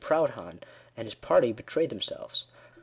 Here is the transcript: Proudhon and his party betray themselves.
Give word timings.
Proudhon 0.03 0.61
and 0.97 1.05
his 1.05 1.13
party 1.13 1.53
betray 1.53 1.85
themselves. 1.85 2.47